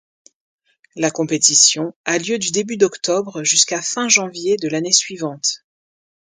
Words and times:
La 0.95 1.11
compétition 1.11 1.93
a 2.05 2.17
lieu 2.17 2.39
du 2.39 2.49
début 2.49 2.75
d'octobre 2.75 3.43
jusqu’à 3.43 3.83
fin 3.83 4.09
janvier 4.09 4.57
de 4.57 4.67
l'année 4.67 4.91
suivante. 4.91 5.63